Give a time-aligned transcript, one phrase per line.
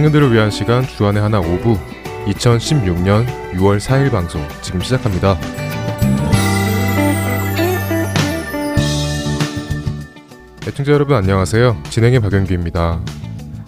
[0.00, 1.78] 청년들을 위한 시간 주안의 하나 5부
[2.28, 5.36] 2016년 6월 4일 방송 지금 시작합니다.
[10.66, 11.82] 애청자 여러분 안녕하세요.
[11.90, 12.98] 진행의 박영규입니다.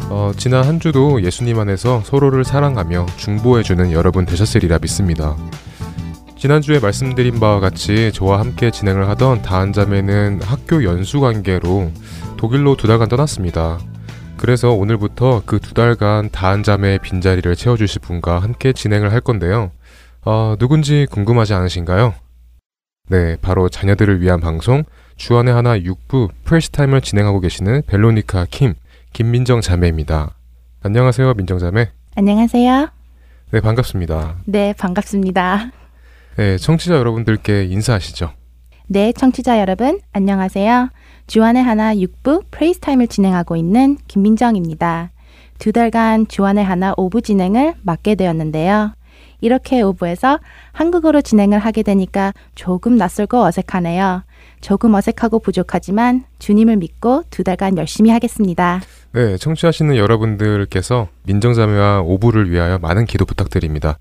[0.08, 5.36] 어, 지난 한 주도 예수님 안에서 서로를 사랑하며 중보해주는 여러분 되셨으리라 믿습니다.
[6.38, 11.90] 지난주에 말씀드린 바와 같이 저와 함께 진행을 하던 다한자매는 학교 연수 관계로
[12.38, 13.78] 독일로 두 달간 떠났습니다.
[14.42, 19.70] 그래서 오늘부터 그 두 달간 다한자매의 빈자리를 채워주실 분과 함께 진행을 할 건데요.
[20.24, 22.12] 어, 누군지 궁금하지 않으신가요?
[23.08, 24.82] 네, 바로 자녀들을 위한 방송
[25.14, 28.74] 주안의 하나 6부 프레시타임을 진행하고 계시는 벨로니카 킴,
[29.12, 30.34] 김민정 자매입니다.
[30.82, 31.90] 안녕하세요, 민정 자매.
[32.16, 32.88] 안녕하세요.
[33.52, 34.38] 네, 반갑습니다.
[34.46, 35.70] 네, 반갑습니다.
[36.36, 38.32] 네, 청취자 여러분들께 인사하시죠.
[38.88, 40.88] 네, 청취자 여러분, 안녕하세요.
[41.26, 45.10] 주안의 하나 6부 Praise Time을 진행하고 있는 김민정입니다.
[45.58, 48.92] 두 달간 주안의 하나 5부 진행을 맡게 되었는데요.
[49.40, 50.40] 이렇게 5부에서
[50.72, 54.22] 한국어로 진행을 하게 되니까 조금 낯설고 어색하네요.
[54.60, 58.80] 조금 어색하고 부족하지만 주님을 믿고 두 달간 열심히 하겠습니다.
[59.12, 63.98] 네, 청취하시는 여러분들께서 민정자매와 5부를 위하여 많은 기도 부탁드립니다.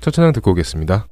[0.00, 1.06] 첫 찬양 듣고 오겠습니다.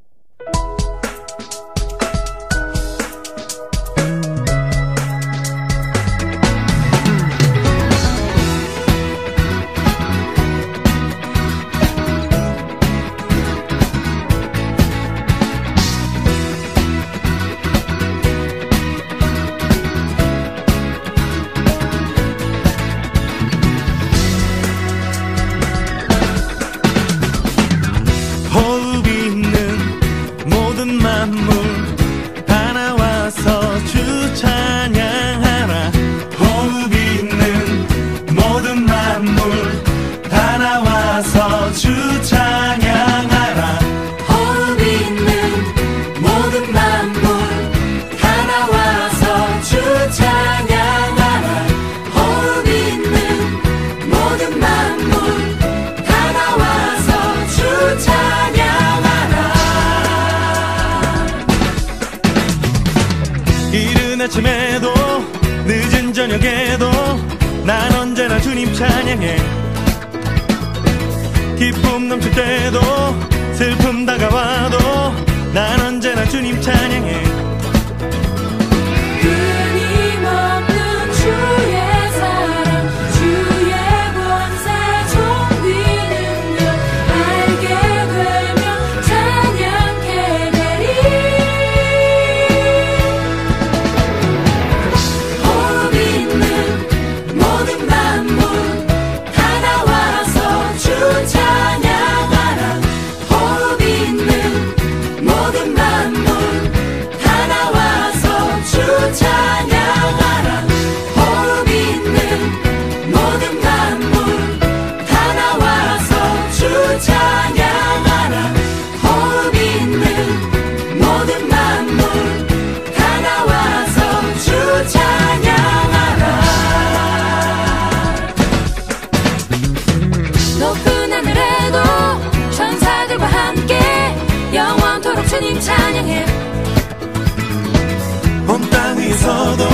[139.24, 139.64] 찬양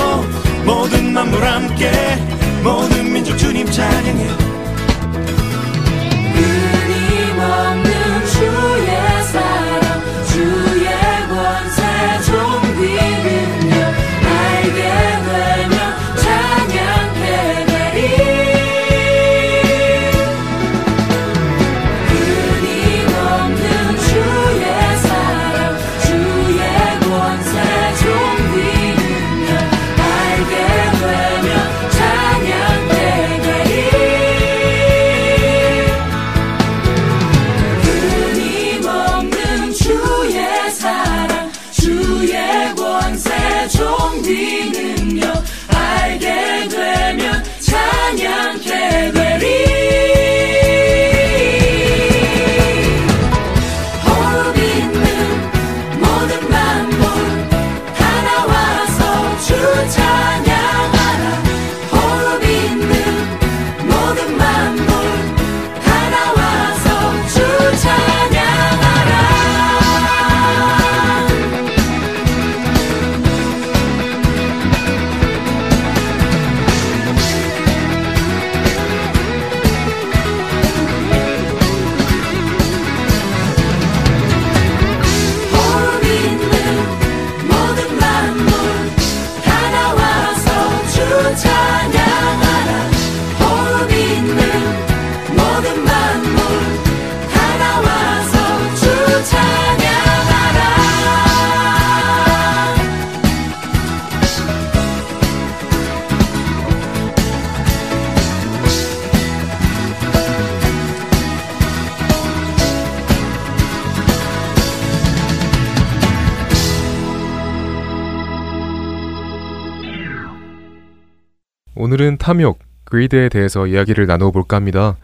[122.00, 124.97] 오늘은 탐욕, 그리드에 대해서 이야기를 나눠볼까 합니다.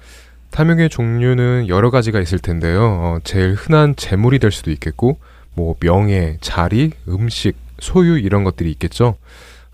[0.50, 2.81] 탐욕의 종류는 여러 가지가 있을 텐데요.
[2.81, 5.19] 어, 제일 흔한 재물이 될 수도 있겠고,
[5.52, 9.16] 뭐 명예, 자리, 음식, 소유 이런 것들이 있겠죠.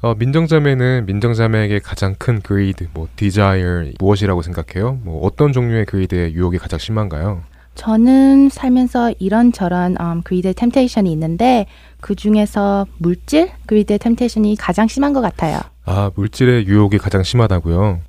[0.00, 4.98] 어, 민정자매는 민정자매에게 가장 큰 greed, 뭐 desire 무엇이라고 생각해요?
[5.04, 7.44] 뭐 어떤 종류의 greed의 유혹이 가장 심한가요?
[7.76, 11.66] 저는 살면서 이런저런 음, 그리드 템테이션이 있는데
[12.00, 15.60] 그 중에서 물질 그리드 템테이션이 가장 심한 것 같아요.
[15.84, 18.00] 아, 물질의 유혹이 가장 심하다고요?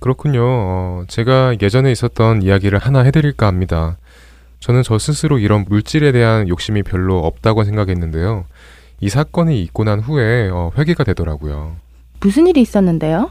[0.00, 0.42] 그렇군요.
[0.44, 3.98] 어, 제가 예전에 있었던 이야기를 하나 해드릴까 합니다.
[4.60, 8.44] 저는 저 스스로 이런 물질에 대한 욕심이 별로 없다고 생각했는데요.
[9.00, 11.76] 이 사건이 있고 난 후에 어, 회개가 되더라고요.
[12.20, 13.30] 무슨 일이 있었는데요?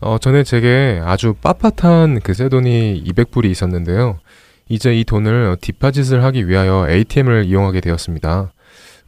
[0.00, 4.18] 어, 전에 제게 아주 빳빳한 그 새돈이 200불이 있었는데요.
[4.68, 8.52] 이제 이 돈을 디파짓을 하기 위하여 ATM을 이용하게 되었습니다.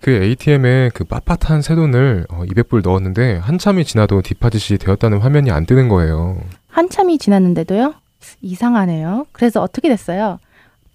[0.00, 5.88] 그 ATM에 그 빳빳한 새돈을 어, 200불 넣었는데 한참이 지나도 디파짓이 되었다는 화면이 안 뜨는
[5.88, 6.38] 거예요.
[6.69, 7.94] 한참이 지났는데도요?
[8.43, 9.26] 이상하네요.
[9.32, 10.38] 그래서 어떻게 됐어요?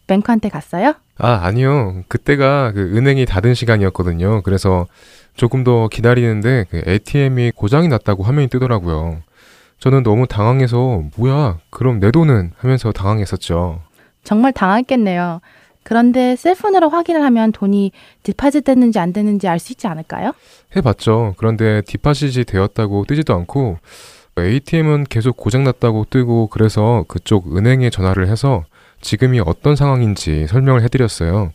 [0.08, 0.94] 뱅크한테 갔어요?
[1.18, 2.04] 아, 아니요.
[2.08, 4.42] 그때가 그 은행이 닫은 시간이었거든요.
[4.44, 4.88] 그래서
[5.36, 9.22] 조금 더 기다리는데 그 ATM이 고장이 났다고 화면이 뜨더라고요.
[9.80, 11.58] 저는 너무 당황해서 뭐야?
[11.70, 13.82] 그럼 내 돈은 하면서 당황했었죠.
[14.24, 15.42] 정말 당했겠네요.
[15.84, 17.92] 그런데 셀폰으로 확인을 하면 돈이
[18.24, 20.34] 디파짓 됐는지 안 됐는지 알 수 있지 않을까요?
[20.76, 21.36] 해봤죠.
[21.38, 23.78] 그런데 디파짓이 되었다고 뜨지도 않고
[24.40, 28.64] ATM은 계속 고장났다고 뜨고 그래서 그쪽 은행에 전화를 해서
[29.02, 31.52] 지금이 어떤 상황인지 설명을 해드렸어요.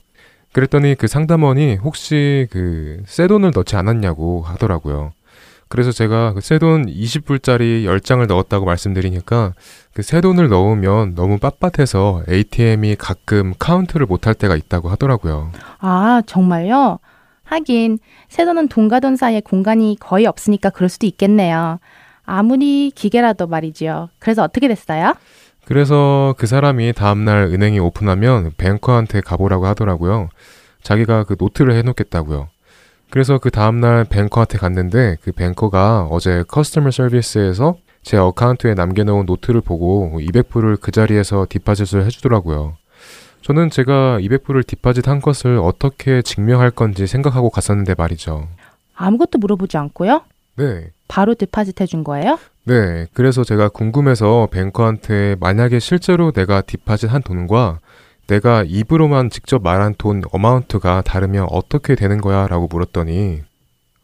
[0.52, 5.12] 그랬더니 그 상담원이 혹시 그 새 돈을 넣지 않았냐고 하더라고요.
[5.68, 9.52] 그래서 제가 그 새돈 20불짜리 10장을 넣었다고 말씀드리니까
[9.94, 15.50] 그 새 돈을 넣으면 너무 빳빳해서 ATM이 가끔 카운트를 못할 때가 있다고 하더라고요.
[15.80, 16.98] 아, 정말요?
[17.44, 17.98] 하긴
[18.28, 21.78] 새돈은 돈과 돈 사이에 공간이 거의 없으니까 그럴 수도 있겠네요.
[22.24, 24.08] 아무리 기계라도 말이지요.
[24.18, 25.14] 그래서 어떻게 됐어요?
[25.64, 30.28] 그래서 그 사람이 다음날 은행이 오픈하면 banker한테 가보라고 하더라고요.
[30.82, 32.48] 자기가 그 노트를 해놓겠다고요.
[33.10, 40.18] 그래서 그 다음날 banker한테 갔는데 그 banker가 어제 customer service에서 제 account에 남겨놓은 노트를 보고
[40.20, 42.76] 200불을 그 자리에서 deposit을 해주더라고요.
[43.42, 48.48] 저는 제가 200불을 deposit 한 것을 어떻게 증명할 건지 생각하고 갔었는데 말이죠.
[48.94, 50.22] 아무것도 물어보지 않고요?
[50.56, 50.90] 네.
[51.08, 52.38] 바로 deposit 해준 거예요?
[52.64, 53.06] 네.
[53.12, 57.78] 그래서 제가 궁금해서 banker한테 만약에 실제로 내가 deposit 한 돈과
[58.26, 62.46] 내가 입으로만 직접 말한 돈 amount가 다르면 어떻게 되는 거야?
[62.48, 63.42] 라고 물었더니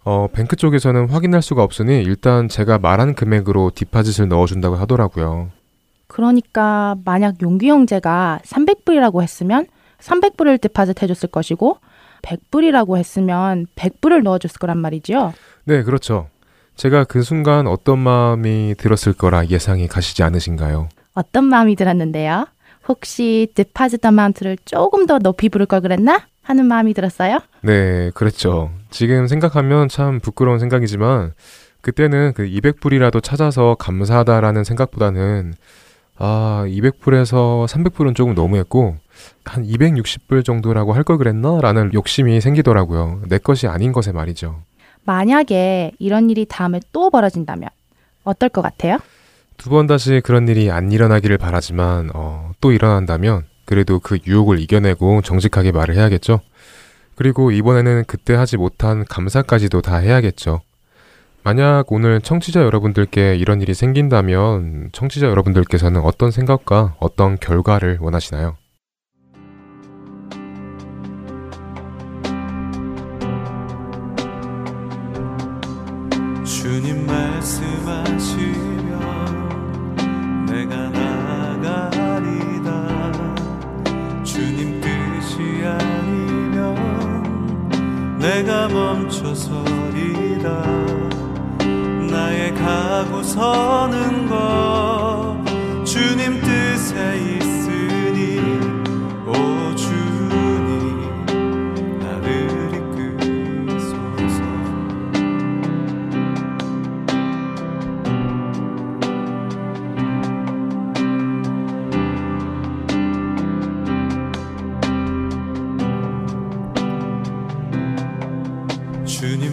[0.04, 5.50] 어, 뱅크 쪽에서는 확인할 수가 없으니 일단 제가 말한 금액으로 디파짓을 넣어준다고 하더라고요.
[6.06, 9.66] 그러니까 만약 용기 형제가 300불이라고 했으면
[9.98, 11.78] 300불을 디파짓 해줬을 것이고
[12.22, 15.32] 100불이라고 했으면 100불을 넣어줬을 거란 말이죠.
[15.64, 16.28] 네, 그렇죠.
[16.76, 20.88] 제가 그 순간 어떤 마음이 들었을 거라 예상이 가시지 않으신가요?
[21.14, 22.46] 어떤 마음이 들었는데요?
[22.88, 26.26] 혹시 디파짓 어마운트를 조금 더 높이 부를 걸 그랬나?
[26.42, 27.38] 하는 마음이 들었어요?
[27.60, 28.70] 네, 그랬죠.
[28.90, 31.34] 지금 생각하면 참 부끄러운 생각이지만
[31.80, 35.54] 그때는 그 200불이라도 찾아서 감사하다라는 생각보다는
[36.18, 38.96] 아, 200불에서 300불은 조금 너무했고
[39.44, 41.60] 한 260불 정도라고 할 걸 그랬나?
[41.60, 43.22] 라는 욕심이 생기더라고요.
[43.28, 44.60] 내 것이 아닌 것에 말이죠.
[45.04, 47.68] 만약에 이런 일이 다음에 또 벌어진다면
[48.24, 48.98] 어떨 것 같아요?
[49.62, 55.22] 두 번 다시 그런 일이 안 일어나기를 바라지만 어, 또 일어난다면 그래도 그 유혹을 이겨내고
[55.22, 56.40] 정직하게 말을 해야겠죠.
[57.14, 60.62] 그리고 이번에는 그때 하지 못한 감사까지도 다 해야겠죠.
[61.44, 68.56] 만약 오늘 청취자 여러분들께 이런 일이 생긴다면 청취자 여러분들께서는 어떤 생각과 어떤 결과를 원하시나요?
[76.44, 78.18] 주님 말씀하
[88.22, 90.48] 내가 멈춰서리다
[92.08, 95.36] 나의 가고 서는 것
[95.84, 97.51] 주님 뜻에 있으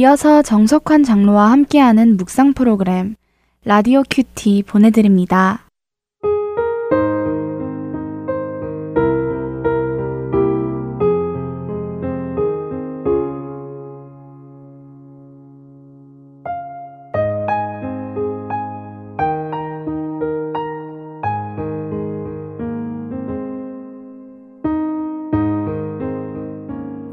[0.00, 3.16] 이어서 정석환 장로와 함께하는 묵상 프로그램
[3.66, 5.69] 라디오 큐티 보내드립니다.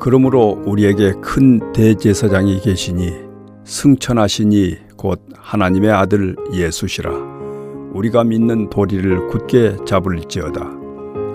[0.08, 3.12] 그러므로 우리에게 큰 대제사장이 계시니
[3.66, 7.12] 승천하시니 곧 하나님의 아들 예수시라
[7.92, 10.62] 우리가 믿는 도리를 굳게 잡을지어다.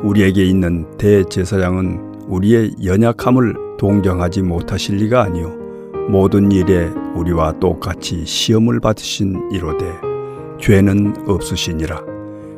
[0.02, 5.54] 우리에게 있는 대제사장은 우리의 연약함을 동정하지 못하실 리가 아니요
[6.08, 9.84] 모든 일에 우리와 똑같이 시험을 받으신 이로되
[10.58, 12.00] 죄는 없으시니라.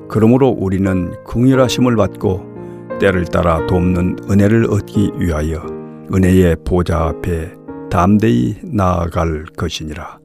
[0.06, 5.73] 그러므로 우리는 긍휼하심을 받고 때를 따라 돕는 은혜를 얻기 위하여
[6.12, 7.52] 은혜의 보좌 앞에
[7.90, 10.18] 담대히 나아갈 것이니라.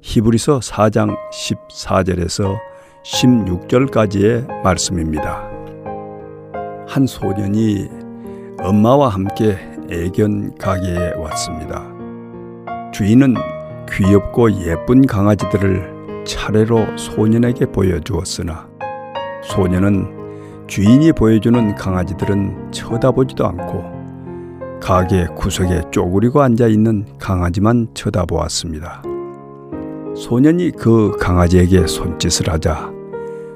[0.00, 2.56] 히브리서 4장 14절에서
[3.04, 5.48] 16절까지의 말씀입니다.
[6.86, 7.88] 한 소년이
[8.60, 9.58] 엄마와 함께
[9.90, 11.84] 애견 가게에 왔습니다.
[12.92, 13.34] 주인은
[13.90, 18.68] 귀엽고 예쁜 강아지들을 차례로 소년에게 보여주었으나
[19.42, 23.95] 소년은 주인이 보여주는 강아지들은 쳐다보지도 않고
[24.86, 29.02] 가게 구석에 쪼그리고 앉아 있는 강아지만 쳐다보았습니다.
[30.14, 32.92] 소년이 그 강아지에게 손짓을 하자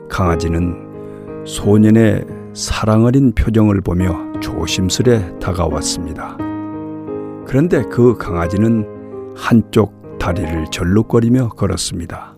[0.09, 6.37] 강아지는 소년의 사랑 어린 표정을 보며 조심스레 다가왔습니다.
[7.47, 8.85] 그런데 그 강아지는
[9.37, 12.35] 한쪽 다리를 절룩거리며 걸었습니다.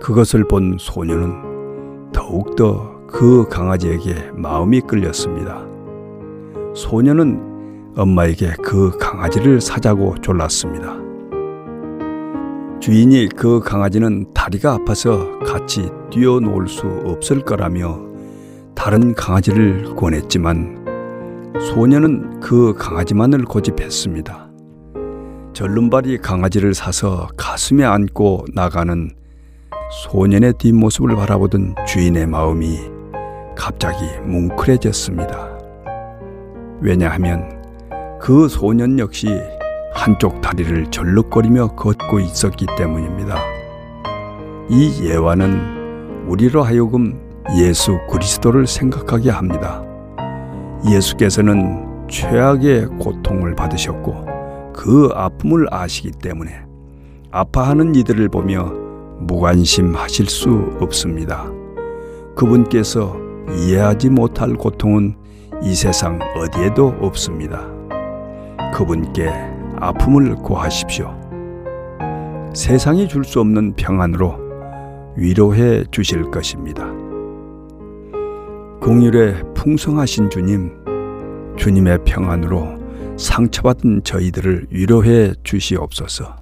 [0.00, 5.66] 그것을 본 소년은 더욱더 그 강아지에게 마음이 끌렸습니다.
[6.76, 7.51] 소년은
[7.96, 10.96] 엄마에게 그 강아지를 사자고 졸랐습니다.
[12.80, 18.00] 주인이 그 강아지는 다리가 아파서 같이 뛰어놀 수 없을 거라며
[18.74, 20.82] 다른 강아지를 권했지만
[21.60, 24.50] 소년은 그 강아지만을 고집했습니다.
[25.52, 29.10] 절름발이 강아지를 사서 가슴에 안고 나가는
[30.04, 32.78] 소년의 뒷모습을 바라보던 주인의 마음이
[33.54, 35.58] 갑자기 뭉클해졌습니다.
[36.80, 37.61] 왜냐하면
[38.22, 39.26] 그 소년 역시
[39.92, 43.36] 한쪽 다리를 절룩거리며 걷고 있었기 때문입니다.
[44.70, 47.20] 이 예화는 우리로 하여금
[47.58, 49.82] 예수 그리스도를 생각하게 합니다.
[50.88, 56.62] 예수께서는 최악의 고통을 받으셨고 그 아픔을 아시기 때문에
[57.32, 58.72] 아파하는 이들을 보며
[59.18, 61.50] 무관심하실 수 없습니다.
[62.36, 63.16] 그분께서
[63.56, 65.16] 이해하지 못할 고통은
[65.64, 67.81] 이 세상 어디에도 없습니다.
[68.72, 69.28] 그분께
[69.80, 71.14] 아픔을 고하십시오.
[72.54, 74.36] 세상이 줄 수 없는 평안으로
[75.16, 76.86] 위로해 주실 것입니다.
[78.80, 80.72] 공율에 풍성하신 주님,
[81.56, 82.78] 주님의 평안으로
[83.16, 86.41] 상처받은 저희들을 위로해 주시옵소서.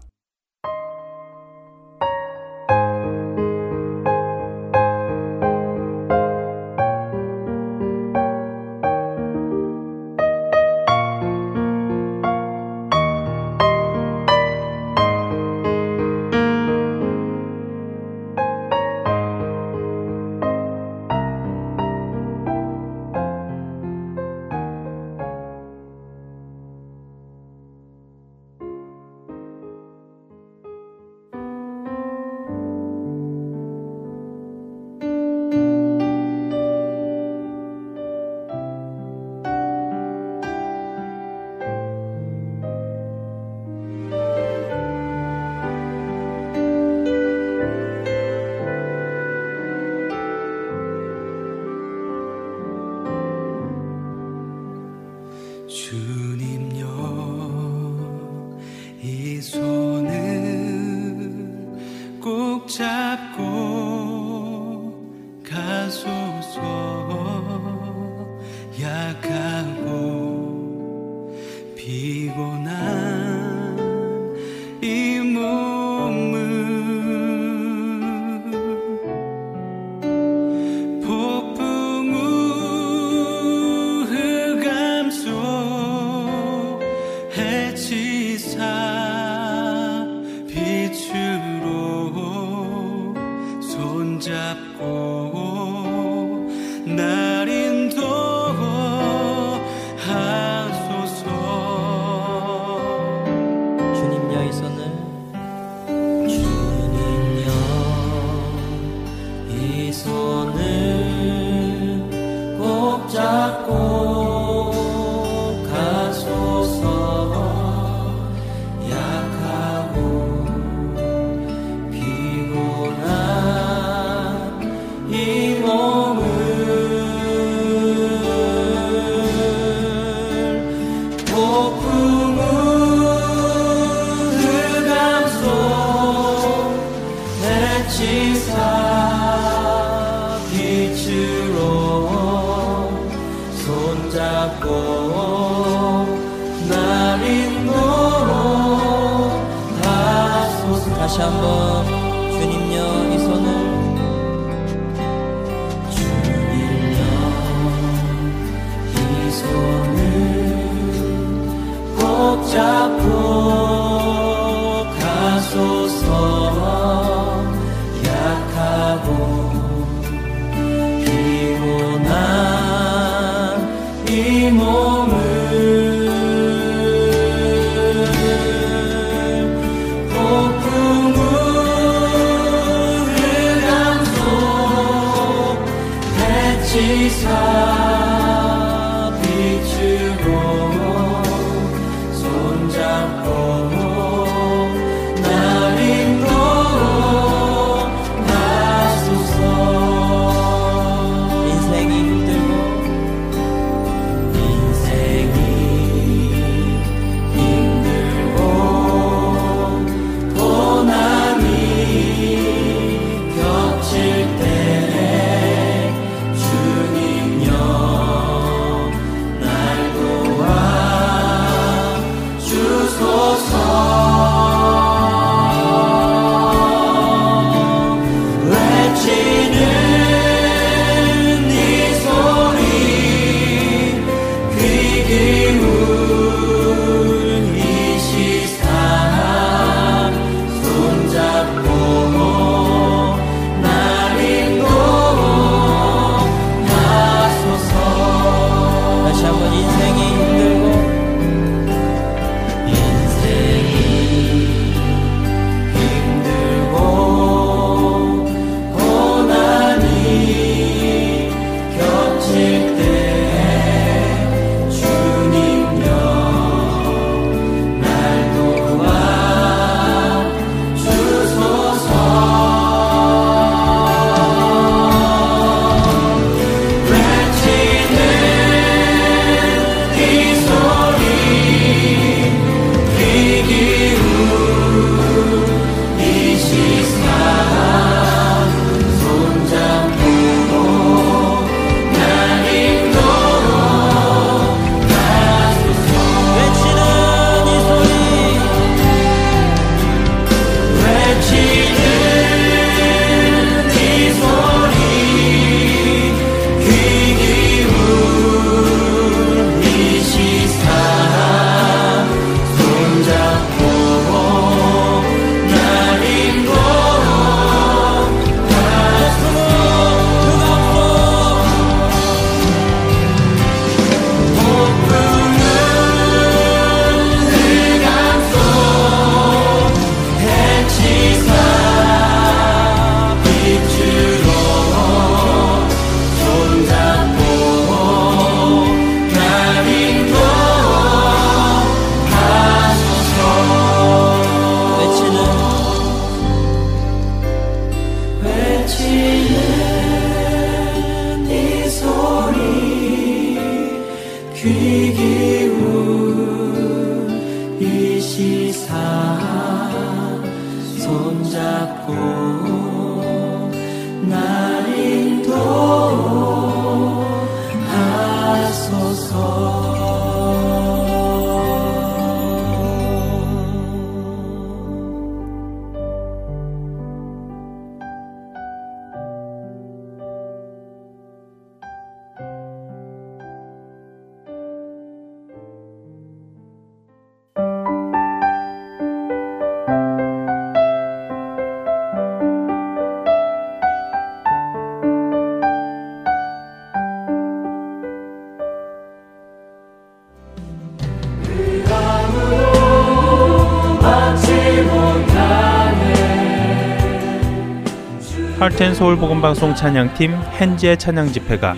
[408.40, 411.54] 할텐 서울 복음 방송 찬양팀 hen지의 찬양 집회가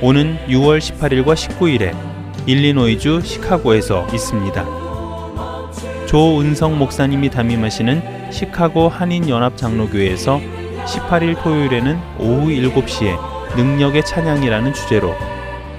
[0.00, 1.94] 오는 6월 18일과 19일에
[2.46, 4.64] 일리노이주 시카고에서 있습니다.
[6.06, 10.40] 조은성 목사님이 담임하시는 시카고 한인 연합 장로교회에서
[10.86, 13.18] 18일 토요일에는 오후 7시에
[13.54, 15.14] 능력의 찬양이라는 주제로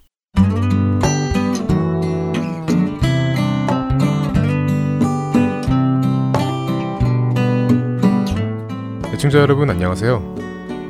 [9.13, 10.36] 애청자 여러분 안녕하세요.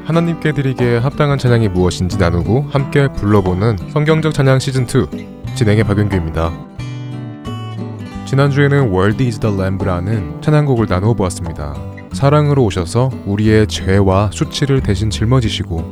[0.07, 6.49] 하나님께 드리기에 합당한 찬양이 무엇인지 나누고 함께 불러보는 성경적 찬양 시즌 2 진행의 박윤규입니다.
[8.25, 11.75] 지난주에는 World is the Lamb라는 찬양곡을 나누어 보았습니다.
[12.13, 15.83] 사랑으로 오셔서 우리의 죄와 수치를 대신 짊어지시고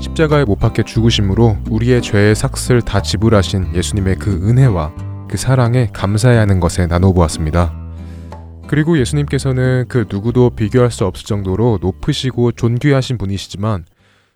[0.00, 4.90] 십자가에 못 박혀 죽으심으로 우리의 죄의 삭슬 다 지불하신 예수님의 그 은혜와
[5.28, 7.79] 그 사랑에 감사해야 하는 것에 나누어 보았습니다.
[8.70, 13.84] 그리고 예수님께서는 그 누구도 비교할 수 없을 정도로 높으시고 존귀하신 분이시지만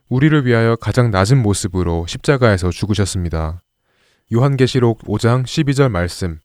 [0.08, 3.62] 우리를 위하여 가장 낮은 모습으로 십자가에서 죽으셨습니다.
[4.32, 6.40] 요한계시록 5장 12절 말씀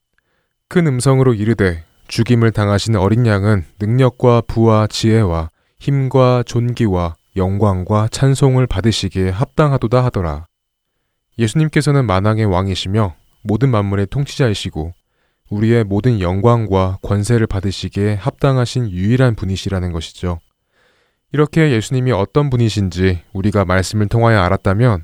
[0.67, 5.49] 큰 음성으로 이르되 죽임을 당하신 어린 양은 능력과 부와 지혜와
[5.79, 10.45] 힘과 존귀와 영광과 찬송을 받으시기에 합당하도다 하더라.
[11.39, 14.93] 예수님께서는 만왕의 왕이시며 모든 만물의 통치자이시고
[15.49, 20.39] 우리의 모든 영광과 권세를 받으시기에 합당하신 유일한 분이시라는 것이죠.
[21.31, 25.03] 이렇게 예수님이 어떤 분이신지 우리가 말씀을 통하여 알았다면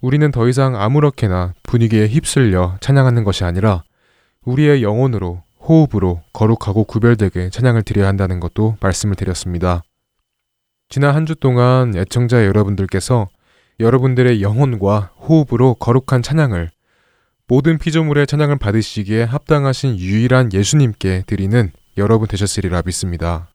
[0.00, 3.82] 우리는 더 이상 아무렇게나 분위기에 휩쓸려 찬양하는 것이 아니라
[4.44, 9.82] 우리의 영혼으로 호흡으로 거룩하고 구별되게 찬양을 드려야 한다는 것도 말씀을 드렸습니다.
[10.88, 13.28] 지난 한 주 동안 애청자 여러분들께서
[13.80, 16.70] 여러분들의 영혼과 호흡으로 거룩한 찬양을
[17.52, 23.50] 모든 피조물의 찬양을 받으시기에 합당하신 유일한 예수님께 드리는 여러분 되셨으리라 믿습니다.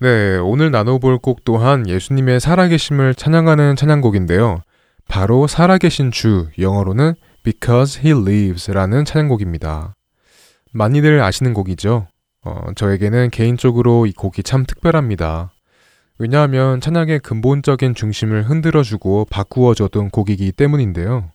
[0.00, 4.62] 네, 오늘 나눠볼 곡 또한 예수님의 살아계심을 찬양하는 찬양곡인데요.
[5.06, 9.94] 바로 살아계신 주, 영어로는 Because He Lives라는 찬양곡입니다.
[10.72, 12.08] 많이들 아시는 곡이죠.
[12.44, 15.52] 어, 저에게는 개인적으로 이 곡이 참 특별합니다.
[16.18, 21.30] 왜냐하면 찬양의 근본적인 중심을 흔들어주고 바꾸어줬던 곡이기 때문인데요.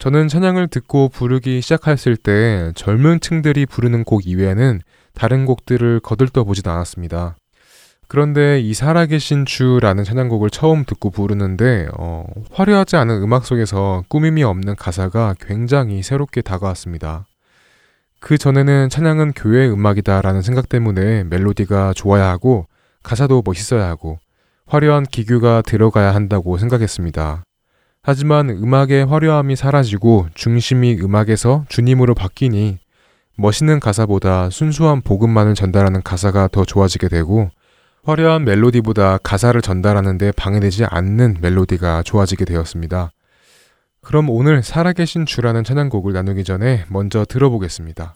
[0.00, 4.80] 저는 찬양을 듣고 부르기 시작했을 때 젊은 층들이 부르는 곡 이외에는
[5.12, 7.36] 다른 곡들을 거들떠 보진 않았습니다.
[8.08, 14.74] 그런데 이 살아계신 주라는 찬양곡을 처음 듣고 부르는데 어, 화려하지 않은 음악 속에서 꾸밈이 없는
[14.74, 17.26] 가사가 굉장히 새롭게 다가왔습니다.
[18.20, 22.66] 그 전에는 찬양은 교회 음악이다라는 생각 때문에 멜로디가 좋아야 하고
[23.02, 24.18] 가사도 멋있어야 하고
[24.64, 27.42] 화려한 기교가 들어가야 한다고 생각했습니다.
[28.02, 32.78] 하지만 음악의 화려함이 사라지고 중심이 음악에서 주님으로 바뀌니
[33.36, 37.50] 멋있는 가사보다 순수한 복음만을 전달하는 가사가 더 좋아지게 되고
[38.04, 43.12] 화려한 멜로디보다 가사를 전달하는데 방해되지 않는 멜로디가 좋아지게 되었습니다.
[44.00, 48.14] 그럼 오늘 살아계신 주라는 찬양곡을 나누기 전에 먼저 들어보겠습니다.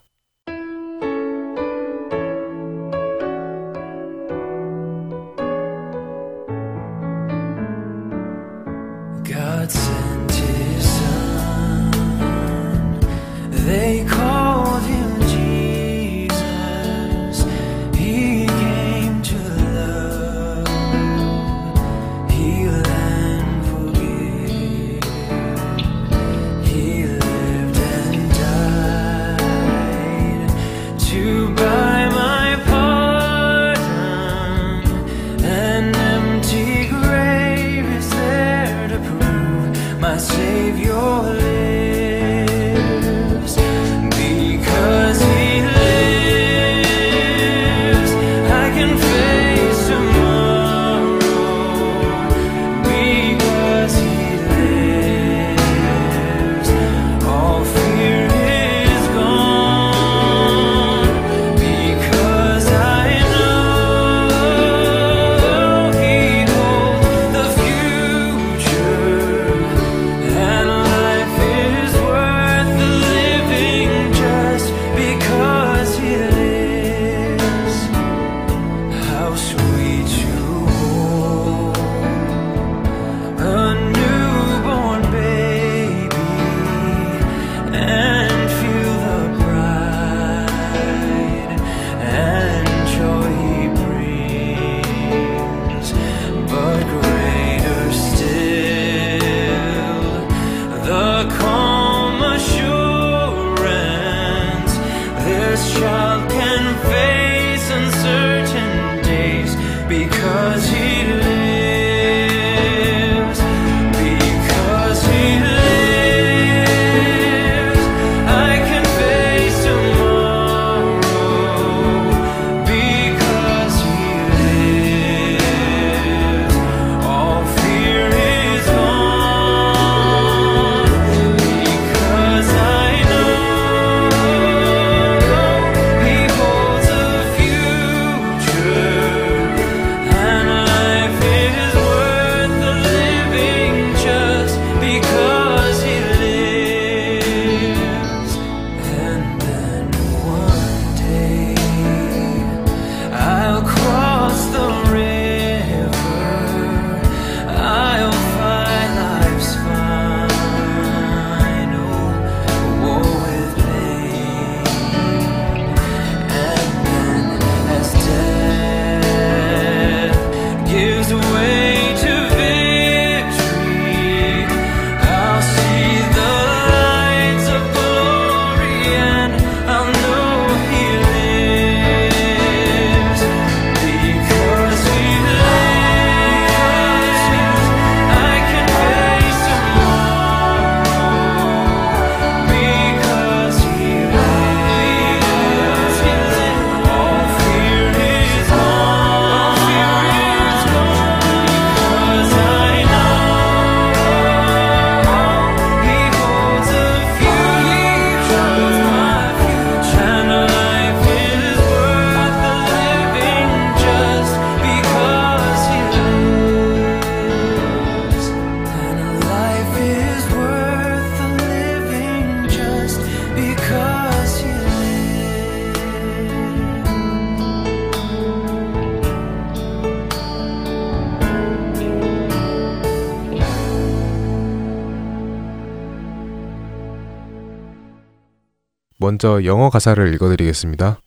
[239.15, 240.99] 먼저 영어 가사를 읽어드리겠습니다.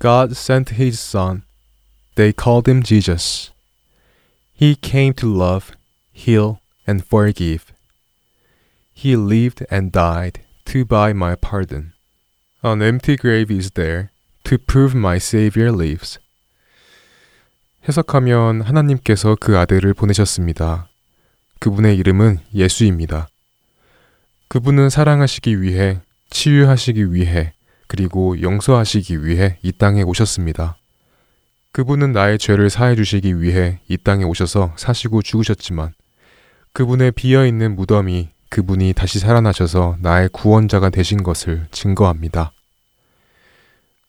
[0.00, 1.42] God sent his son.
[2.14, 3.50] They called him Jesus.
[4.58, 5.76] He came to love,
[6.14, 6.56] heal,
[6.88, 7.66] and forgive.
[8.94, 11.92] He lived and died to buy my pardon.
[12.62, 14.08] An empty grave is there
[14.44, 16.18] to prove my Savior lives.
[17.86, 20.88] 해석하면 하나님께서 그 아들을 보내셨습니다.
[21.60, 23.28] 그분의 이름은 예수입니다.
[24.48, 26.00] 그분은 사랑하시기 위해
[26.38, 27.54] 치유하시기 위해
[27.86, 30.76] 그리고 용서하시기 위해 이 땅에 오셨습니다.
[31.72, 35.94] 그분은 나의 죄를 사해 주시기 위해 이 땅에 오셔서 사시고 죽으셨지만
[36.74, 42.52] 그분의 비어 있는 무덤이 그분이 다시 살아나셔서 나의 구원자가 되신 것을 증거합니다.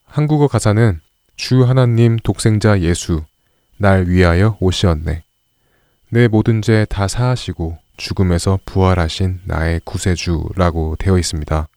[0.05, 0.99] 한국어 가사는
[1.37, 3.23] 주 하나님 독생자 예수
[3.77, 5.23] 날 위하여 오시었네.
[6.09, 11.69] 내 모든 죄 다 사하시고 죽음에서 부활하신 나의 구세주라고 되어 있습니다.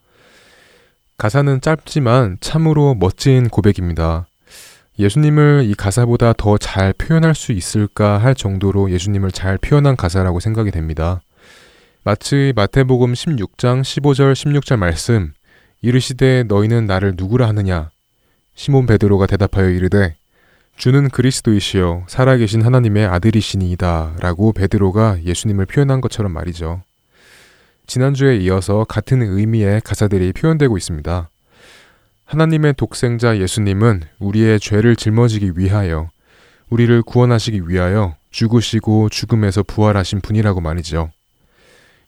[1.21, 4.27] 가사는 짧지만 참으로 멋진 고백입니다.
[4.99, 10.71] 예수님을 이 가사보다 더 잘 표현할 수 있을까 할 정도로 예수님을 잘 표현한 가사라고 생각이
[10.71, 11.21] 됩니다.
[12.05, 15.35] 마치 마태복음 16장 15절 16절 말씀
[15.83, 17.91] 이르시되 너희는 나를 누구라 하느냐
[18.55, 20.17] 시몬 베드로가 대답하여 이르되
[20.79, 26.81] 주는 그리스도이시요 살아계신 하나님의 아들이시니이다 라고 베드로가 예수님을 표현한 것처럼 말이죠.
[27.91, 31.29] 지난주에 이어서 같은 의미의 가사들이 표현되고 있습니다.
[32.25, 36.09] 하나님의 독생자 예수님은 우리의 죄를 짊어지기 위하여
[36.69, 41.11] 우리를 구원하시기 위하여 죽으시고 죽음에서 부활하신 분이라고 말이죠.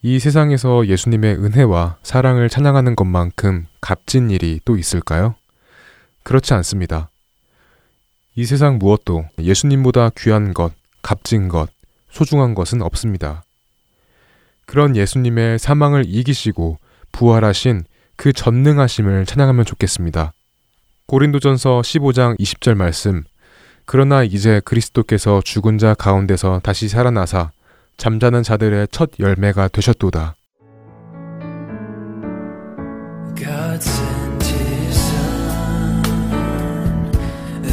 [0.03, 5.35] 이 세상에서 예수님의 은혜와 사랑을 찬양하는 것만큼 값진 일이 또 있을까요?
[6.23, 7.11] 그렇지 않습니다.
[8.37, 11.71] 이 세상 무엇도 예수님보다 귀한 것, 값진 것,
[12.09, 13.43] 소중한 것은 없습니다.
[14.67, 16.79] 그런 예수님의 사망을 이기시고
[17.13, 17.85] 부활하신
[18.17, 20.33] 그 전능하심을 찬양하면 좋겠습니다.
[21.07, 23.25] 고린도전서 15장 20절 말씀
[23.85, 27.51] 그러나 이제 그리스도께서 죽은 자 가운데서 다시 살아나사
[27.97, 30.35] 잠자는 자들의 첫 열매가 되셨도다.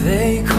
[0.03, 0.58] They called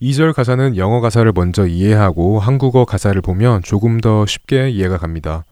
[0.00, 5.44] 2절 가사는 영어 가사를 먼저 이해하고 한국어 가사를 보면 조금 더 쉽게 이해가 갑니다.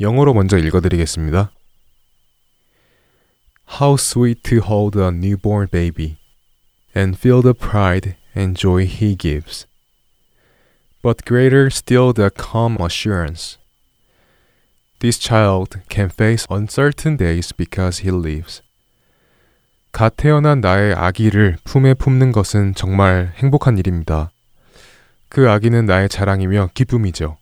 [0.00, 1.50] 영어로 먼저 읽어드리겠습니다.
[3.80, 6.18] How sweet to hold a newborn baby
[6.96, 9.66] and feel the pride and joy he gives.
[11.02, 13.58] But greater still the calm assurance.
[15.00, 18.62] This child can face uncertain days because he lives.
[19.92, 24.30] 갓 태어난 나의 아기를 품에 품는 것은 정말 행복한 일입니다.
[25.28, 27.36] 그 아기는 나의 자랑이며 기쁨이죠.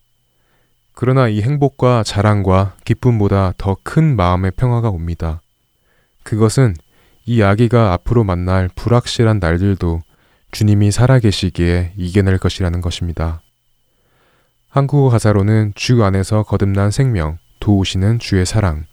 [0.94, 5.40] 그러나 이 행복과 자랑과 기쁨보다 더 큰 마음의 평화가 옵니다.
[6.24, 6.74] 그것은
[7.24, 10.00] 이 아기가 앞으로 만날 불확실한 날들도
[10.50, 13.42] 주님이 살아계시기에 이겨낼 것이라는 것입니다.
[14.68, 18.86] 한국어 가사로는 주 안에서 거듭난 생명, 도우시는 주의 사랑,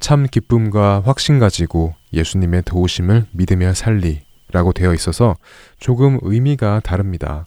[0.00, 5.36] 참 기쁨과 확신 가지고 예수님의 도우심을 믿으며 살리라고 되어 있어서
[5.78, 7.46] 조금 의미가 다릅니다.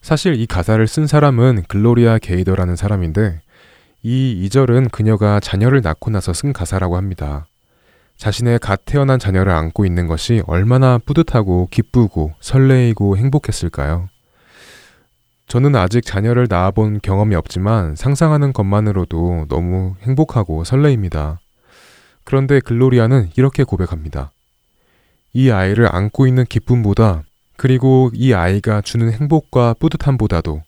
[0.00, 3.40] 사실 이 가사를 쓴 사람은 글로리아 게이더라는 사람인데
[4.02, 7.46] 이 2절은 그녀가 자녀를 낳고 나서 쓴 가사라고 합니다.
[8.16, 14.08] 자신의 갓 태어난 자녀를 안고 있는 것이 얼마나 뿌듯하고 기쁘고 설레이고 행복했을까요?
[15.46, 21.40] 저는 아직 자녀를 낳아본 경험이 없지만 상상하는 것만으로도 너무 행복하고 설레입니다.
[22.24, 24.32] 그런데 글로리아는 이렇게 고백합니다.
[25.32, 27.22] 이 아이를 안고 있는 기쁨보다
[27.56, 30.62] 그리고 이 아이가 주는 행복과 뿌듯함보다도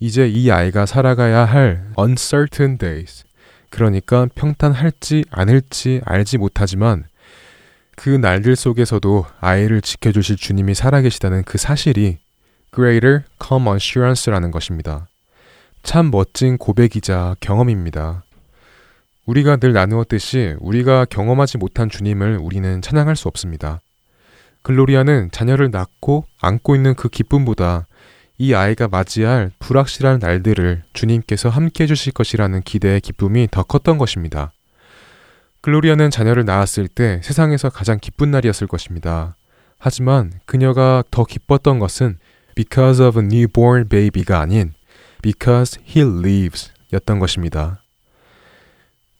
[0.00, 3.24] 이제 이 아이가 살아가야 할 uncertain days
[3.70, 7.04] 그러니까 평탄할지 않을지 알지 못하지만
[7.96, 12.18] 그 날들 속에서도 아이를 지켜주실 주님이 살아계시다는 그 사실이
[12.72, 15.08] greater calm assurance라는 것입니다.
[15.82, 18.22] 참 멋진 고백이자 경험입니다.
[19.28, 23.82] 우리가 늘 나누었듯이 우리가 경험하지 못한 주님을 우리는 찬양할 수 없습니다.
[24.62, 27.86] 글로리아는 자녀를 낳고 안고 있는 그 기쁨보다
[28.38, 34.50] 이 아이가 맞이할 불확실한 날들을 주님께서 함께 해주실 것이라는 기대의 기쁨이 더 컸던 것입니다.
[35.60, 39.36] 글로리아는 자녀를 낳았을 때 세상에서 가장 기쁜 날이었을 것입니다.
[39.78, 42.16] 하지만 그녀가 더 기뻤던 것은
[42.54, 44.72] because of a newborn baby가 아닌
[45.20, 47.82] because he lives 였던 것입니다.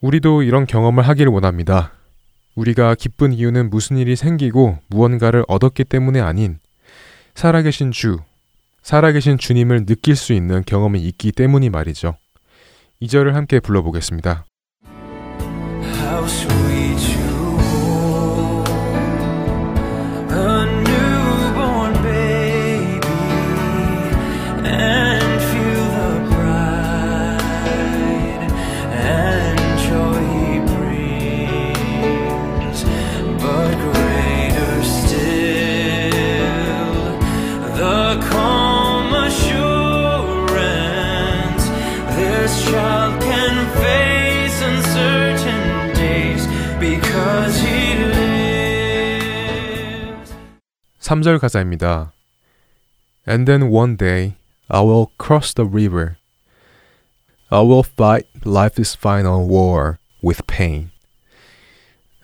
[0.01, 1.93] 우리도 이런 경험을 하기를 원합니다.
[2.55, 6.59] 우리가 기쁜 이유는 무슨 일이 생기고 무언가를 얻었기 때문에 아닌
[7.35, 8.19] 살아계신 주,
[8.83, 12.17] 살아계신 주님을 느낄 수 있는 경험이 있기 때문이 말이죠.
[13.01, 14.45] 이 절을 함께 불러보겠습니다.
[51.08, 52.14] 3절 가사입니다.
[53.28, 54.36] And then one day
[54.70, 56.18] I will cross the river.
[57.50, 60.92] I will fight life's final war with pain.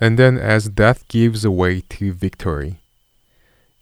[0.01, 2.79] And then as death gives way to victory,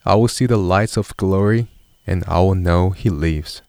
[0.03, 1.67] I will see the lights of glory
[2.05, 3.61] and I will know he lives.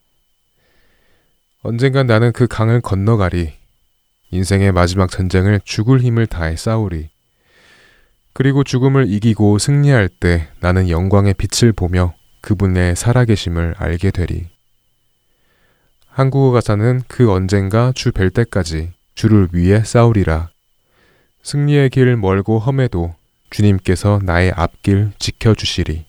[1.62, 3.52] 언젠간 나는 그 강을 건너가리.
[4.30, 7.10] 인생의 마지막 전쟁을 죽을 힘을 다해 싸우리.
[8.33, 14.47] 그리고 죽음을 이기고 승리할 때 나는 영광의 빛을 보며 그분의 살아계심을 알게 되리.
[16.07, 20.49] 한국어 가사는 그 언젠가 주 뵐 때까지 주를 위해 싸우리라.
[21.43, 23.15] 승리의 길 멀고 험해도
[23.49, 26.05] 주님께서 나의 앞길 지켜주시리.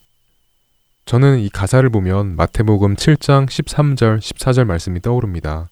[1.05, 5.69] 저는 이 가사를 보면 마태복음 7장 13절, 14절 말씀이 떠오릅니다.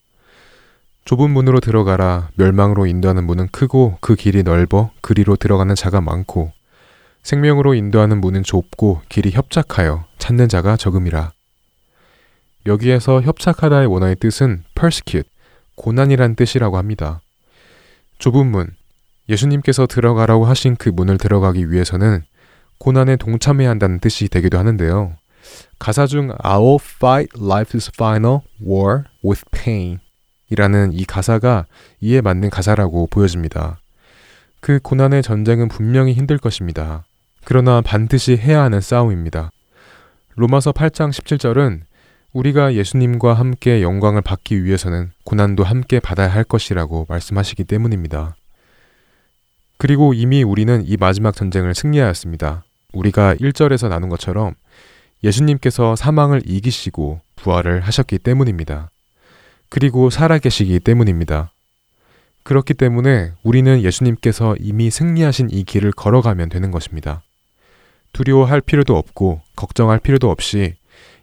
[1.05, 2.29] 좁은 문으로 들어가라.
[2.35, 6.51] 멸망으로 인도하는 문은 크고 그 길이 넓어 그리로 들어가는 자가 많고
[7.23, 11.31] 생명으로 인도하는 문은 좁고 길이 협착하여 찾는 자가 적음이라.
[12.65, 15.29] 여기에서 협착하다의 원어의 뜻은 persecute,
[15.75, 17.19] 고난이란 뜻이라고 합니다.
[18.19, 18.69] 좁은 문,
[19.27, 22.23] 예수님께서 들어가라고 하신 그 문을 들어가기 위해서는
[22.77, 25.15] 고난에 동참해야 한다는 뜻이 되기도 하는데요.
[25.79, 29.99] 가사 중 I will fight life's final war with pain
[30.53, 31.65] 이라는 이 가사가
[31.99, 33.79] 이에 맞는 가사라고 보여집니다.
[34.59, 37.05] 그 고난의 전쟁은 분명히 힘들 것입니다.
[37.43, 39.49] 그러나 반드시 해야 하는 싸움입니다.
[40.35, 41.81] 로마서 8장 17절은
[42.33, 48.35] 우리가 예수님과 함께 영광을 받기 위해서는 고난도 함께 받아야 할 것이라고 말씀하시기 때문입니다.
[49.77, 52.63] 그리고 이미 우리는 이 마지막 전쟁을 승리하였습니다.
[52.93, 54.53] 우리가 1절에서 나눈 것처럼
[55.23, 58.91] 예수님께서 사망을 이기시고 부활을 하셨기 때문입니다.
[59.73, 61.51] 그리고 살아계시기 때문입니다.
[62.43, 67.23] 그렇기 때문에 우리는 예수님께서 이미 승리하신 이 길을 걸어가면 되는 것입니다.
[68.11, 70.75] 두려워할 필요도 없고 걱정할 필요도 없이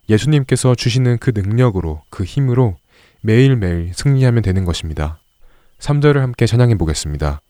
[0.08, 2.76] 예수님께서 주시는 그 능력으로 그 힘으로
[3.20, 5.20] 매일매일 승리하면 되는 것입니다.
[5.78, 7.40] 3절을 함께 찬양해 보겠습니다.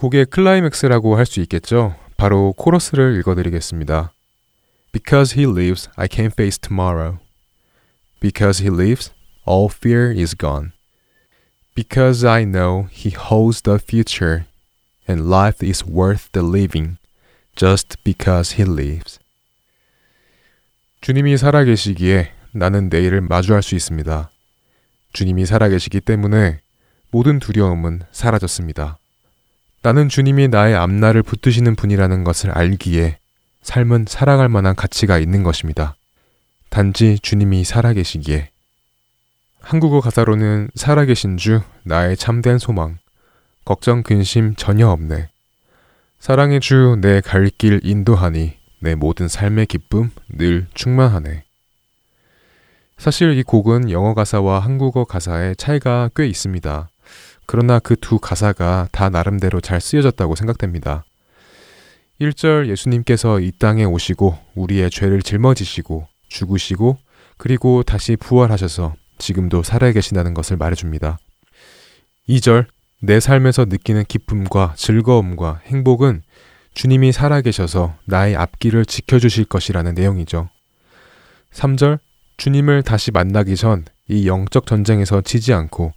[0.00, 1.94] 곡의 클라이맥스라고 할 수 있겠죠.
[2.16, 4.14] 바로 코러스를 읽어드리겠습니다.
[4.92, 7.18] Because he lives, I can face tomorrow.
[8.18, 9.12] Because he lives,
[9.46, 10.70] all fear is gone.
[11.74, 14.46] Because I know he holds the future,
[15.06, 16.96] and life is worth the living,
[17.54, 19.18] just because he lives.
[21.02, 24.30] 주님이 살아계시기에 나는 내일을 마주할 수 있습니다.
[25.12, 26.60] 주님이 살아계시기 때문에
[27.10, 28.96] 모든 두려움은 사라졌습니다.
[29.82, 33.18] 나는 주님이 나의 앞날을 붙드시는 분이라는 것을 알기에
[33.62, 35.94] 삶은 살아갈 만한 가치가 있는 것입니다.
[36.68, 38.50] 단지 주님이 살아계시기에.
[39.60, 42.98] 한국어 가사로는 살아계신 주, 나의 참된 소망,
[43.64, 45.28] 걱정, 근심 전혀 없네.
[46.18, 51.44] 사랑의 주, 내 갈 길 인도하니, 내 모든 삶의 기쁨 늘 충만하네.
[52.98, 56.88] 사실 이 곡은 영어 가사와 한국어 가사의 차이가 꽤 있습니다.
[57.50, 61.04] 그러나 그 두 가사가 다 나름대로 잘 쓰여졌다고 생각됩니다.
[62.20, 66.96] 1절 예수님께서 이 땅에 오시고 우리의 죄를 짊어지시고 죽으시고
[67.38, 71.18] 그리고 다시 부활하셔서 지금도 살아계신다는 것을 말해줍니다.
[72.28, 72.66] 2절
[73.02, 76.22] 내 삶에서 느끼는 기쁨과 즐거움과 행복은
[76.74, 80.50] 주님이 살아계셔서 나의 앞길을 지켜주실 것이라는 내용이죠.
[81.52, 81.98] 3절
[82.36, 85.92] 주님을 다시 만나기 전 이 영적 전쟁에서 지지 않고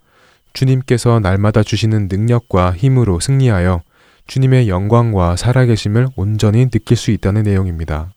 [0.54, 3.82] 주님께서 날마다 주시는 능력과 힘으로 승리하여
[4.28, 8.14] 주님의 영광과 살아계심을 온전히 느낄 수 있다는 내용입니다.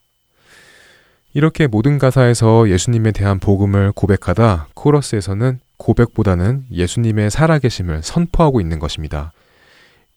[1.35, 9.33] 이렇게 모든 가사에서 예수님에 대한 복음을 고백하다 코러스에서는 고백보다는 예수님의 살아계심을 선포하고 있는 것입니다.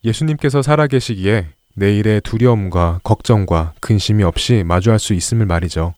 [0.05, 5.93] 예수님께서 살아계시기에 내일의 두려움과 걱정과 근심이 없이 마주할 수 있음을 말이죠.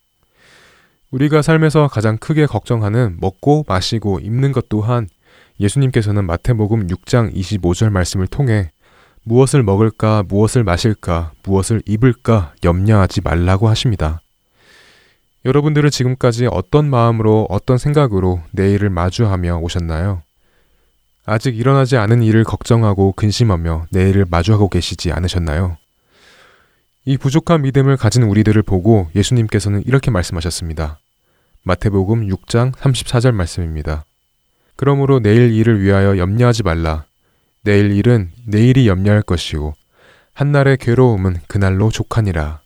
[1.12, 5.08] 우리가 삶에서 가장 크게 걱정하는 먹고 마시고 입는 것 또한
[5.62, 8.72] 예수님께서는 마태복음 6장 25절 말씀을 통해
[9.24, 14.22] 무엇을 먹을까, 무엇을 마실까, 무엇을 입을까 염려하지 말라고 하십니다.
[15.46, 20.24] 여러분들은 지금까지 어떤 마음으로 어떤 생각으로 내일을 마주하며 오셨나요?
[21.26, 25.78] 아직 일어나지 않은 일을 걱정하고 근심하며 내일을 마주하고 계시지 않으셨나요?
[27.06, 31.00] 이 부족한 믿음을 가진 우리들을 보고 예수님께서는 이렇게 말씀하셨습니다.
[31.64, 34.04] 마태복음 6장 34절 말씀입니다.
[34.82, 37.06] 그러므로 내일 일을 위하여 염려하지 말라.
[37.64, 39.76] 내일 일은 내일이 염려할 것이요.
[40.34, 42.62] 한날의 괴로움은 그날로 족하니라.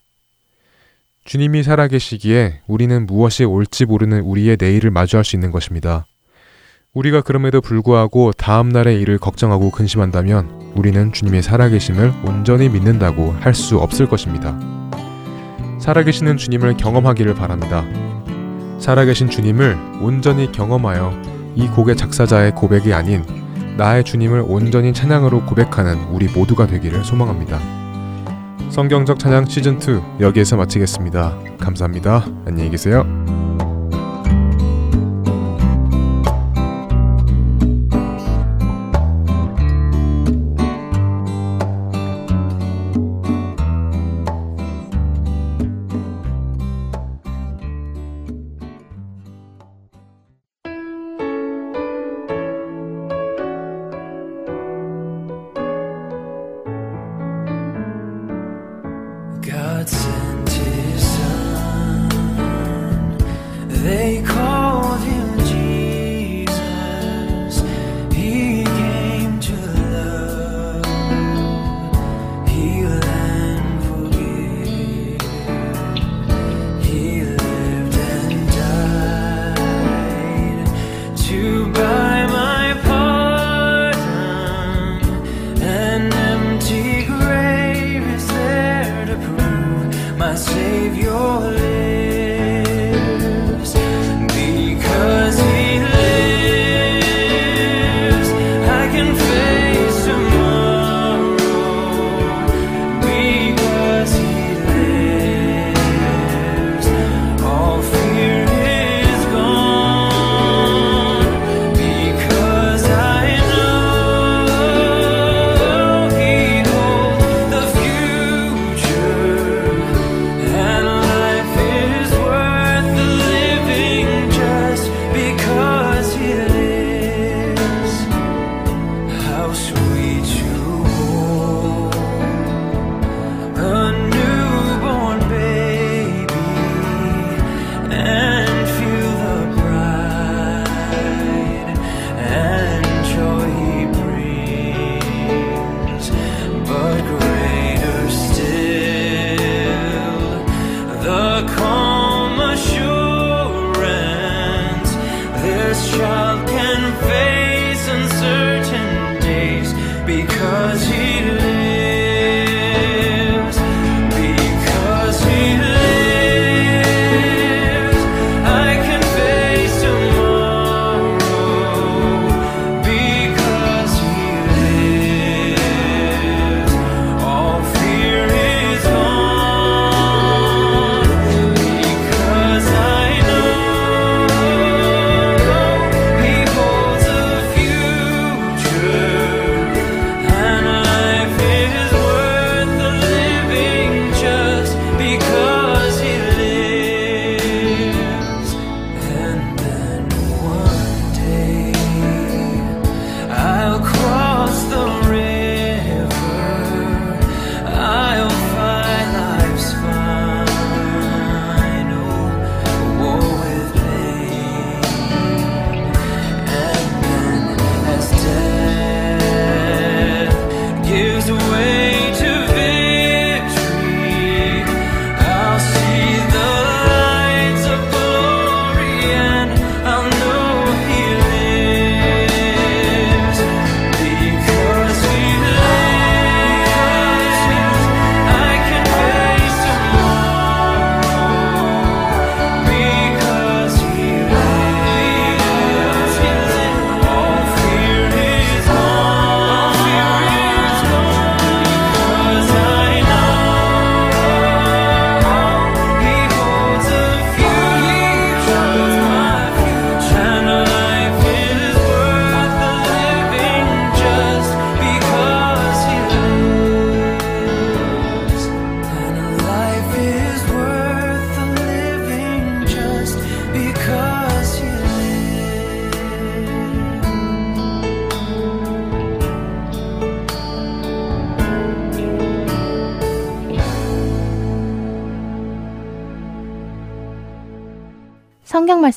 [1.26, 6.06] 주님이 살아계시기에 우리는 무엇이 올지 모르는 우리의 내일을 마주할 수 있는 것입니다.
[6.94, 13.78] 우리가 그럼에도 불구하고 다음 날의 일을 걱정하고 근심한다면 우리는 주님의 살아계심을 온전히 믿는다고 할 수
[13.78, 14.58] 없을 것입니다.
[15.82, 17.84] 살아계시는 주님을 경험하기를 바랍니다.
[18.80, 23.24] 살아계신 주님을 온전히 경험하여 이 곡의 작사자의 고백이 아닌
[23.78, 27.60] 나의 주님을 온전히 찬양으로 고백하는 우리 모두가 되기를 소망합니다.
[28.70, 31.38] 성경적 찬양 시즌2 여기에서 마치겠습니다.
[31.60, 32.26] 감사합니다.
[32.46, 33.45] 안녕히 계세요.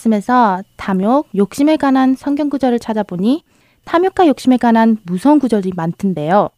[0.08, 3.42] 말씀에서 탐욕, 욕심에 관한 성경 구절을 찾아보니
[3.84, 6.50] 탐욕과 욕심에 관한 무서운 구절이 많던데요.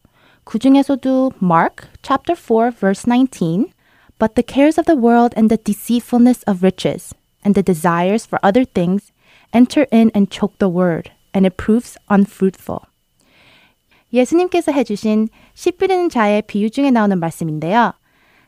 [0.43, 3.71] 그 중에서도 Mark chapter 4 verse 19
[4.17, 8.39] But the cares of the world and the deceitfulness of riches and the desires for
[8.43, 9.11] other things
[9.53, 12.81] enter in and choke the word and it proves unfruitful.
[14.13, 17.93] 예수님께서 해주신 씨 뿌리는 자의 비유 중에 나오는 말씀인데요.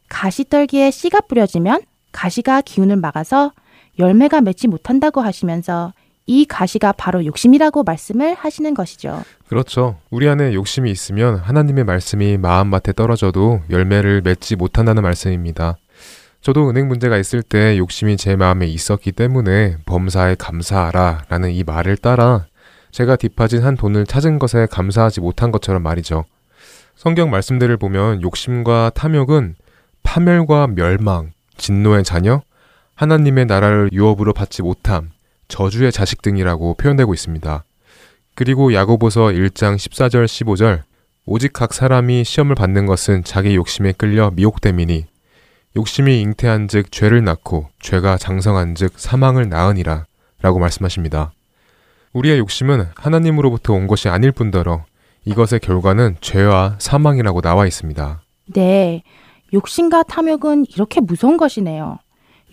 [0.09, 1.81] 가시떨기에 씨가 뿌려지면
[2.11, 3.51] 가시가 기운을 막아서
[3.99, 5.93] 열매가 맺지 못한다고 하시면서
[6.25, 9.23] 이 가시가 바로 욕심이라고 말씀을 하시는 것이죠.
[9.47, 9.97] 그렇죠.
[10.09, 15.77] 우리 안에 욕심이 있으면 하나님의 말씀이 마음밭에 떨어져도 열매를 맺지 못한다는 말씀입니다.
[16.41, 21.97] 저도 은행 문제가 있을 때 욕심이 제 마음에 있었기 때문에 범사에 감사하라 라는 이 말을
[21.97, 22.45] 따라
[22.91, 26.25] 제가 뒷파진 한 돈을 찾은 것에 감사하지 못한 것처럼 말이죠.
[26.95, 29.55] 성경 말씀들을 보면 욕심과 탐욕은
[30.03, 32.41] 파멸과 멸망, 진노의 자녀,
[32.95, 35.11] 하나님의 나라를 유업으로 받지 못함,
[35.47, 37.63] 저주의 자식 등이라고 표현되고 있습니다.
[38.35, 40.81] 그리고 야고보서 1장 14절 15절
[41.25, 45.05] 오직 각 사람이 시험을 받는 것은 자기 욕심에 끌려 미혹됨이니
[45.75, 50.05] 욕심이 잉태한즉 죄를 낳고 죄가 장성한즉 사망을 낳으니라
[50.41, 51.31] 라고 말씀하십니다.
[52.13, 54.85] 우리의 욕심은 하나님으로부터 온 것이 아닐 뿐더러
[55.25, 58.21] 이것의 결과는 죄와 사망이라고 나와 있습니다.
[58.53, 59.03] 네,
[59.53, 61.99] 욕심과 탐욕은 이렇게 무서운 것이네요.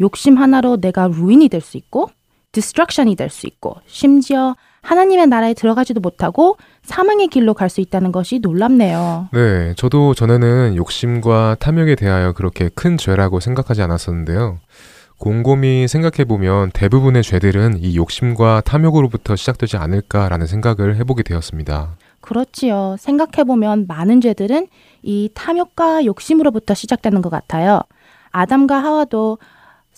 [0.01, 2.11] 욕심 하나로 내가 ruin이 될 수 있고,
[2.53, 8.39] destruction이 될 수 있고, 심지어 하나님의 나라에 들어가지도 못하고 사망의 길로 갈 수 있다는 것이
[8.39, 9.29] 놀랍네요.
[9.33, 14.59] 네, 저도 전에는 욕심과 탐욕에 대하여 그렇게 큰 죄라고 생각하지 않았었는데요.
[15.19, 21.97] 곰곰이 생각해보면 대부분의 죄들은 이 욕심과 탐욕으로부터 시작되지 않을까라는 생각을 해보게 되었습니다.
[22.23, 22.97] 그렇지요.
[22.99, 24.67] 생각해보면 많은 죄들은
[25.03, 27.83] 이 탐욕과 욕심으로부터 시작되는 것 같아요.
[28.31, 29.37] 아담과 하와도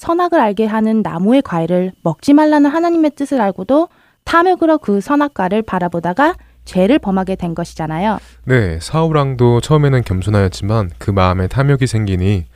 [0.02, 3.88] 선악을 알게 하는 나무의 과일을 먹지 말라는 하나님의 뜻을 알고도
[4.24, 6.34] 탐욕으로 그 선악과를 바라보다가
[6.64, 8.18] 죄를 범하게 된 것이잖아요.
[8.44, 12.46] 네, 사울왕도 처음에는 겸손하였지만 그 마음에 탐욕이 생기니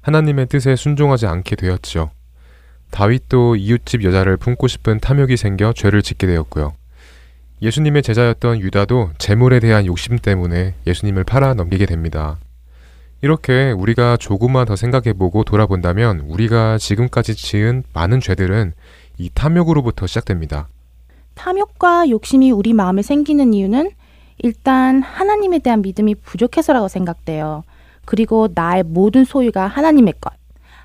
[0.00, 2.10] 하나님의 뜻에 순종하지 않게 되었죠.
[2.90, 6.72] 다윗도 이웃집 여자를 품고 싶은 탐욕이 생겨 죄를 짓게 되었고요.
[7.60, 12.38] 예수님의 제자였던 유다도 재물에 대한 욕심 때문에 예수님을 팔아 넘기게 됩니다.
[13.24, 18.74] 이렇게 우리가 조금만 더 생각해보고 돌아본다면 우리가 지금까지 지은 많은 죄들은
[19.16, 20.68] 이 탐욕으로부터 시작됩니다.
[21.32, 23.92] 탐욕과 욕심이 우리 마음에 생기는 이유는
[24.42, 27.64] 일단 하나님에 대한 믿음이 부족해서라고 생각돼요.
[28.04, 30.34] 그리고 나의 모든 소유가 하나님의 것,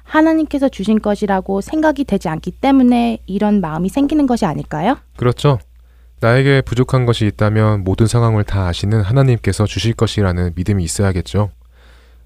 [0.03, 4.95] 하나님께서 주신 것이라고 생각이 되지 않기 때문에 이런 마음이 생기는 것이 아닐까요?
[5.17, 5.59] 그렇죠.
[6.21, 11.49] 나에게 부족한 것이 있다면 모든 상황을 다 아시는 하나님께서 주실 것이라는 믿음이 있어야겠죠.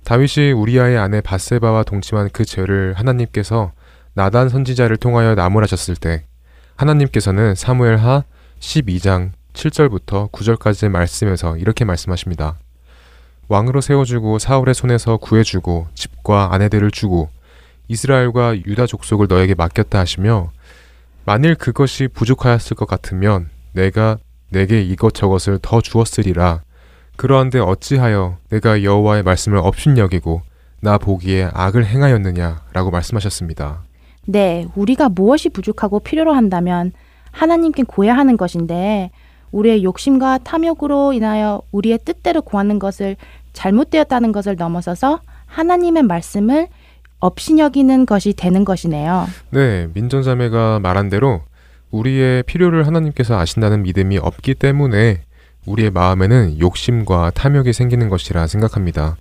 [0.04, 3.72] 다윗이 우리아의 아내 바세바와 동침한 그 죄를 하나님께서
[4.14, 6.26] 나단 선지자를 통하여 나무라셨을 때
[6.76, 8.24] 하나님께서는 사무엘하
[8.60, 12.58] 12장 7절부터 9절까지의 말씀에서 이렇게 말씀하십니다.
[13.48, 17.30] 왕으로 세워주고 사울의 손에서 구해주고 집과 아내들을 주고
[17.88, 20.52] 이스라엘과 유다 족속을 너에게 맡겼다 하시며
[21.26, 24.18] 만일 그것이 부족하였을 것 같으면 내가
[24.50, 26.62] 내게 이것저것을 더 주었으리라
[27.16, 30.42] 그러한데 어찌하여 내가 여호와의 말씀을 업신여기고
[30.82, 33.84] 나 보기에 악을 행하였느냐라고 말씀하셨습니다.
[34.26, 36.92] 네, 우리가 무엇이 부족하고 필요로 한다면
[37.32, 39.12] 하나님께 구해야 하는 것인데
[39.52, 43.16] 우리의 욕심과 탐욕으로 인하여 우리의 뜻대로 구하는 것을
[43.54, 46.68] 잘못되었다는 것을 넘어서서 하나님의 말씀을
[47.20, 49.28] 업신여기는 것이 되는 것이네요.
[49.52, 51.42] 네, 민전자매가 말한 대로
[51.92, 55.22] 우리의 필요를 하나님께서 아신다는 믿음이 없기 때문에
[55.66, 59.18] 우리의 마음에는 욕심과 탐욕이 생기는 것이라 생각합니다.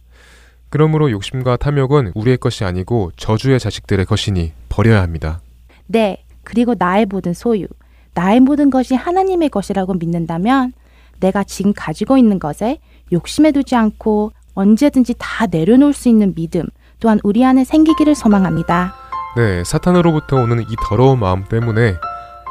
[0.70, 5.40] 그러므로 욕심과 탐욕은 우리의 것이 아니고 저주의 자식들의 것이니 버려야 합니다.
[5.86, 7.66] 네, 그리고 나의 모든 소유,
[8.14, 10.72] 나의 모든 것이 하나님의 것이라고 믿는다면
[11.20, 12.78] 내가 지금 가지고 있는 것에
[13.12, 16.64] 욕심에 두지 않고 언제든지 다 내려놓을 수 있는 믿음
[17.01, 18.95] 또한 우리 안에 생기기를 소망합니다.
[19.36, 21.95] 네, 사탄으로부터 오는 이 더러운 마음 때문에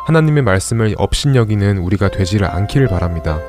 [0.08, 3.40] 하나님의 말씀을 업신여기는 우리가 되지를 않기를 바랍니다.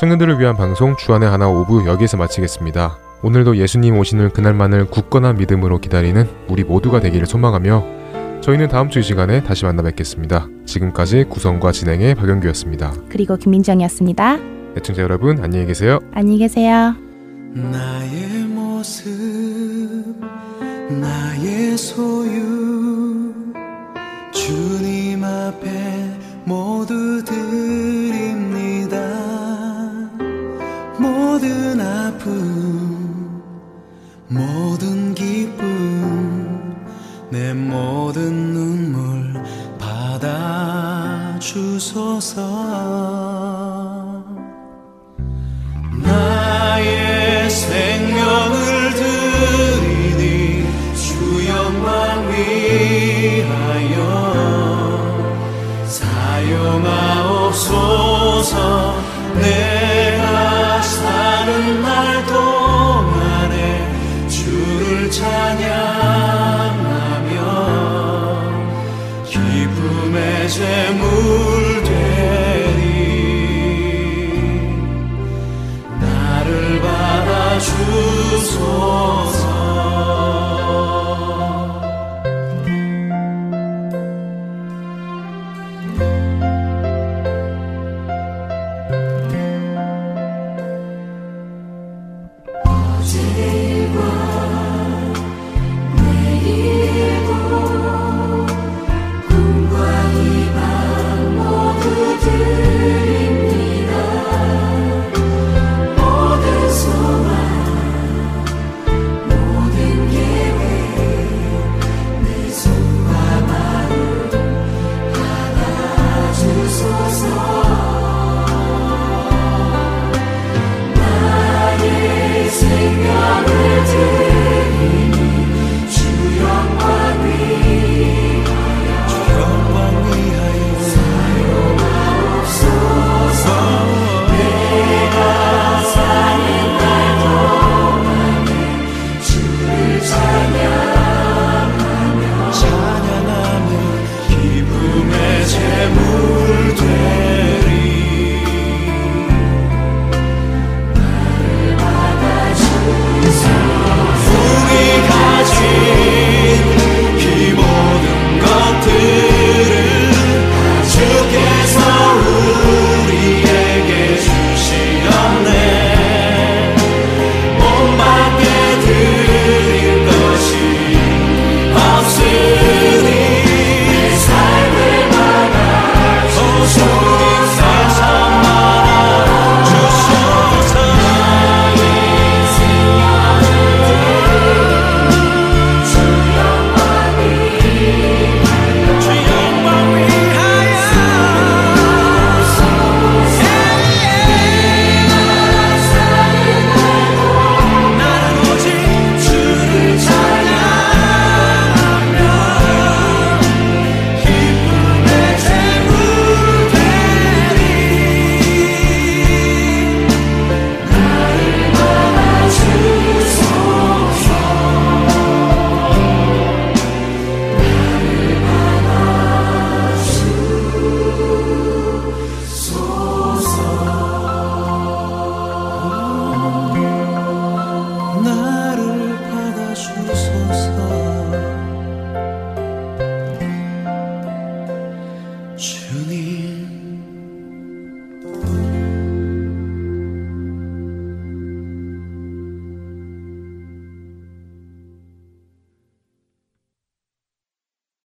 [0.00, 2.96] 청년들을 위한 방송 주안의 하나 오부 여기에서 마치겠습니다.
[3.22, 9.02] 오늘도 예수님 오시는 그날만을 굳건한 믿음으로 기다리는 우리 모두가 되기를 소망하며 저희는 다음 주 이
[9.02, 10.48] 시간에 다시 만나 뵙겠습니다.
[10.64, 12.94] 지금까지 구성과 진행의 박영규였습니다.
[13.10, 14.38] 그리고 김민정이었습니다.
[14.78, 15.98] 애청자 여러분 안녕히 계세요.
[16.14, 16.94] 안녕히 계세요.
[17.52, 19.04] 나의 모습
[20.88, 23.34] 나의 소유
[24.32, 25.68] 주님 앞에
[26.46, 28.96] 모두 드립니다
[31.40, 33.42] 모든 아픔
[34.28, 34.99] 모든